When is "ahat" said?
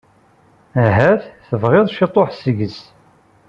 0.85-1.21